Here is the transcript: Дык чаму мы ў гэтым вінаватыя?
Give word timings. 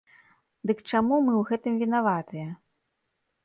Дык 0.71 0.79
чаму 0.91 1.19
мы 1.27 1.33
ў 1.37 1.43
гэтым 1.51 1.73
вінаватыя? 1.85 2.51